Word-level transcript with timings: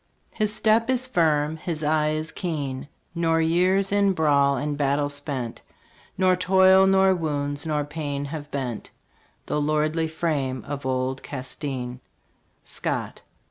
His 0.31 0.51
step 0.51 0.89
is 0.89 1.05
firm, 1.05 1.57
his 1.57 1.83
eye 1.83 2.09
is 2.09 2.31
keen, 2.31 2.87
Nor 3.13 3.39
years 3.39 3.91
in 3.91 4.13
brawl 4.13 4.57
and 4.57 4.75
battle 4.75 5.09
spent, 5.09 5.61
Nor 6.17 6.35
toil, 6.35 6.87
nor 6.87 7.13
wounds, 7.13 7.67
nor 7.67 7.83
pain 7.83 8.25
have 8.25 8.49
bent 8.49 8.89
The 9.45 9.61
lordly 9.61 10.07
frame 10.07 10.65
of 10.67 10.87
old 10.87 11.21
Castin. 11.21 11.99
Scott. 12.65 13.21